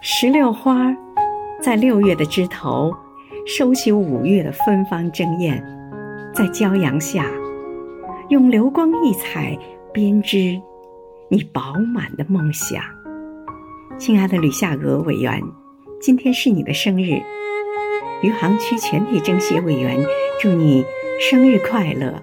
[0.00, 0.94] 石榴花
[1.60, 2.94] 在六月的枝头，
[3.44, 5.60] 收起五月的芬芳争艳，
[6.32, 7.26] 在骄阳下
[8.28, 9.58] 用流光溢彩
[9.92, 10.60] 编织
[11.28, 12.80] 你饱满的梦想，
[13.98, 15.42] 亲爱的吕夏娥委员，
[16.00, 17.20] 今天是你的生日，
[18.22, 19.98] 余杭区全体政协委员，
[20.40, 20.84] 祝你
[21.18, 22.22] 生日快乐。